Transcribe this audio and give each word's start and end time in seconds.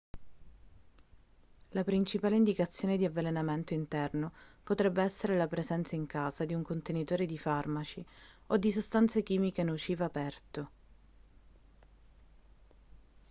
la 1.73 1.83
principale 1.83 2.35
indicazione 2.35 2.97
di 2.97 3.05
avvelenamento 3.05 3.75
interno 3.75 4.31
potrebbe 4.63 5.03
essere 5.03 5.37
la 5.37 5.45
presenza 5.47 5.95
in 5.95 6.07
casa 6.07 6.43
di 6.43 6.55
un 6.55 6.63
contenitore 6.63 7.27
di 7.27 7.37
farmaci 7.37 8.03
o 8.47 8.57
di 8.57 8.71
sostanze 8.71 9.21
chimiche 9.21 9.61
nocive 9.63 10.03
aperto 10.03 10.69